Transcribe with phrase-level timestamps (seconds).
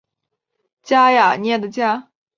[0.81, 2.09] 加雅涅的家。